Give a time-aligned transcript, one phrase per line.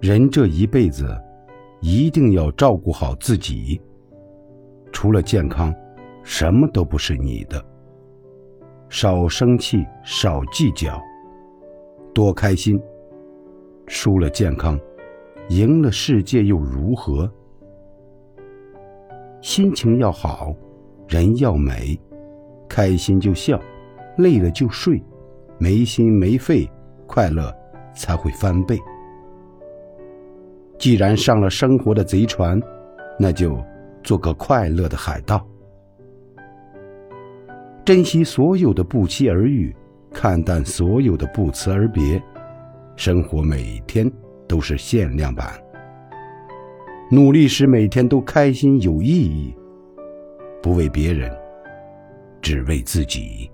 [0.00, 1.06] 人这一辈子，
[1.80, 3.80] 一定要照顾好自己。
[4.92, 5.74] 除了健康，
[6.22, 7.64] 什么都不是你的。
[8.90, 11.00] 少生气，少计较，
[12.14, 12.78] 多开心。
[13.86, 14.78] 输了健康，
[15.48, 17.30] 赢了世界又如何？
[19.40, 20.54] 心情要好，
[21.08, 21.98] 人要美，
[22.68, 23.58] 开心就笑，
[24.18, 25.02] 累了就睡，
[25.56, 26.68] 没心没肺，
[27.06, 27.50] 快乐
[27.94, 28.78] 才会翻倍。
[30.78, 32.60] 既然上了生活的贼船，
[33.18, 33.62] 那就
[34.02, 35.46] 做个快乐的海盗。
[37.84, 39.74] 珍惜所有的不期而遇，
[40.12, 42.20] 看淡所有的不辞而别。
[42.96, 44.10] 生活每天
[44.48, 45.52] 都是限量版，
[47.10, 49.54] 努力使每天都开心有意义，
[50.62, 51.30] 不为别人，
[52.40, 53.50] 只为自己。